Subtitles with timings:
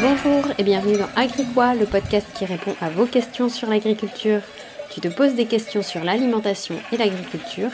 [0.00, 4.42] Bonjour et bienvenue dans Agricois, le podcast qui répond à vos questions sur l'agriculture.
[4.92, 7.70] Tu te poses des questions sur l'alimentation et l'agriculture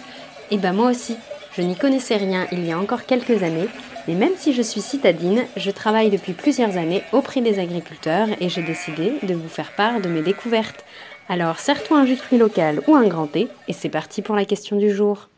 [0.51, 1.19] Et ben moi aussi,
[1.55, 3.69] je n'y connaissais rien il y a encore quelques années,
[4.09, 8.49] mais même si je suis citadine, je travaille depuis plusieurs années auprès des agriculteurs et
[8.49, 10.83] j'ai décidé de vous faire part de mes découvertes.
[11.29, 14.47] Alors serre-toi un jus de local ou un grand thé et c'est parti pour la
[14.47, 15.29] question du jour.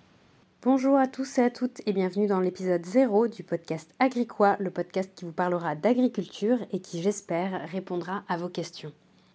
[0.66, 4.72] Bonjour à tous et à toutes et bienvenue dans l'épisode 0 du podcast Agricois, le
[4.72, 8.90] podcast qui vous parlera d'agriculture et qui j'espère répondra à vos questions.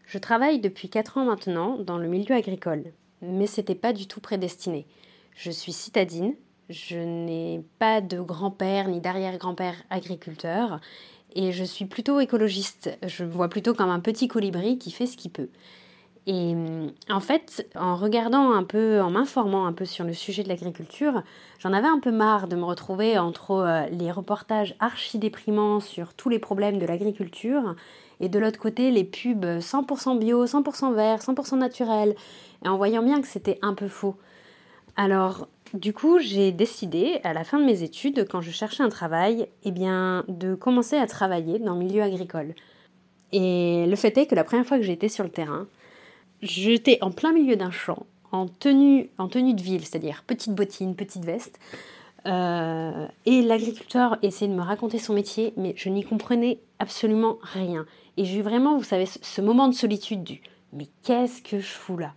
[0.06, 2.92] Je travaille depuis 4 ans maintenant dans le milieu agricole,
[3.22, 4.86] mais c'était pas du tout prédestiné.
[5.34, 6.36] Je suis citadine,
[6.70, 10.82] je n'ai pas de grand-père ni d'arrière-grand-père agriculteur
[11.34, 12.90] et je suis plutôt écologiste.
[13.08, 15.48] Je me vois plutôt comme un petit colibri qui fait ce qu'il peut.
[16.28, 16.56] Et
[17.10, 21.24] en fait, en regardant un peu, en m'informant un peu sur le sujet de l'agriculture,
[21.60, 26.14] j'en avais un peu marre de me retrouver entre euh, les reportages archi déprimants sur
[26.14, 27.76] tous les problèmes de l'agriculture
[28.20, 32.16] et de l'autre côté les pubs 100% bio, 100% vert, 100% naturel,
[32.64, 34.16] et en voyant bien que c'était un peu faux.
[34.96, 38.90] Alors, du coup, j'ai décidé, à la fin de mes études, quand je cherchais un
[38.90, 42.54] travail, eh bien, de commencer à travailler dans le milieu agricole.
[43.32, 45.66] Et le fait est que la première fois que j'ai été sur le terrain,
[46.42, 50.96] j'étais en plein milieu d'un champ, en tenue, en tenue de ville, c'est-à-dire petite bottine,
[50.96, 51.60] petite veste.
[52.28, 57.86] Euh, et l'agriculteur essayait de me raconter son métier, mais je n'y comprenais absolument rien.
[58.18, 60.42] Et j'ai eu vraiment, vous savez, ce moment de solitude du
[60.74, 62.14] mais qu'est-ce que je fous là?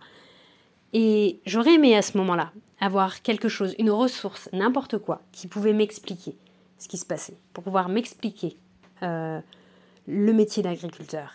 [0.93, 5.73] Et j'aurais aimé à ce moment-là avoir quelque chose, une ressource, n'importe quoi, qui pouvait
[5.73, 6.35] m'expliquer
[6.77, 8.57] ce qui se passait, pour pouvoir m'expliquer
[9.03, 9.39] euh,
[10.07, 11.33] le métier d'agriculteur.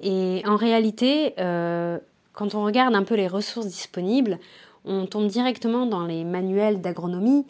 [0.00, 1.98] Et en réalité, euh,
[2.32, 4.38] quand on regarde un peu les ressources disponibles,
[4.84, 7.46] on tombe directement dans les manuels d'agronomie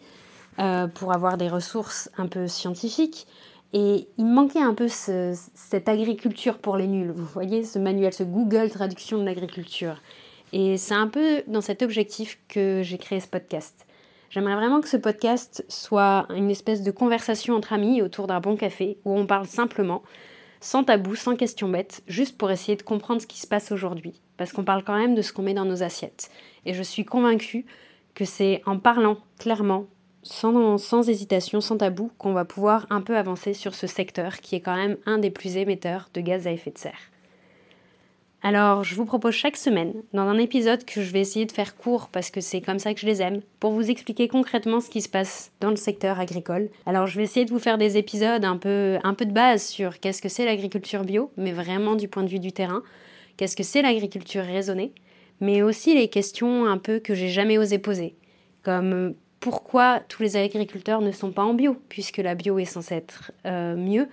[0.59, 3.27] euh, pour avoir des ressources un peu scientifiques.
[3.73, 8.23] Et il manquait un peu cette agriculture pour les nuls, vous voyez, ce manuel, ce
[8.23, 9.95] Google traduction de l'agriculture.
[10.51, 13.85] Et c'est un peu dans cet objectif que j'ai créé ce podcast.
[14.29, 18.57] J'aimerais vraiment que ce podcast soit une espèce de conversation entre amis autour d'un bon
[18.57, 20.03] café où on parle simplement
[20.61, 24.21] sans tabou, sans questions bêtes, juste pour essayer de comprendre ce qui se passe aujourd'hui.
[24.37, 26.31] Parce qu'on parle quand même de ce qu'on met dans nos assiettes.
[26.65, 27.65] Et je suis convaincue
[28.13, 29.87] que c'est en parlant clairement,
[30.23, 34.55] sans, sans hésitation, sans tabou, qu'on va pouvoir un peu avancer sur ce secteur qui
[34.55, 37.11] est quand même un des plus émetteurs de gaz à effet de serre.
[38.43, 41.75] Alors, je vous propose chaque semaine, dans un épisode que je vais essayer de faire
[41.75, 44.89] court parce que c'est comme ça que je les aime, pour vous expliquer concrètement ce
[44.89, 46.69] qui se passe dans le secteur agricole.
[46.87, 50.23] Alors, je vais essayer de vous faire des épisodes un peu, de base sur qu'est-ce
[50.23, 52.81] que c'est l'agriculture bio, mais vraiment du point de vue du terrain,
[53.37, 54.91] qu'est-ce que c'est l'agriculture raisonnée,
[55.39, 58.15] mais aussi les questions un peu que j'ai jamais osé poser,
[58.63, 62.95] comme pourquoi tous les agriculteurs ne sont pas en bio, puisque la bio est censée
[62.95, 64.07] être euh, mieux.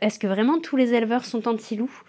[0.00, 2.04] Est-ce que vraiment tous les éleveurs sont anti-loups?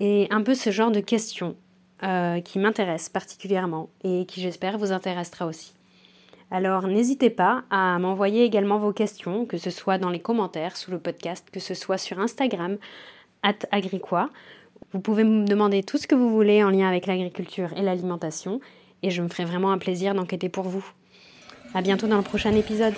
[0.00, 1.56] Et un peu ce genre de questions
[2.02, 5.74] euh, qui m'intéressent particulièrement et qui j'espère vous intéressera aussi.
[6.50, 10.90] Alors n'hésitez pas à m'envoyer également vos questions, que ce soit dans les commentaires sous
[10.90, 12.78] le podcast, que ce soit sur Instagram,
[13.42, 14.30] at agricois.
[14.92, 18.60] Vous pouvez me demander tout ce que vous voulez en lien avec l'agriculture et l'alimentation,
[19.02, 20.84] et je me ferai vraiment un plaisir d'enquêter pour vous.
[21.74, 22.94] A bientôt dans le prochain épisode.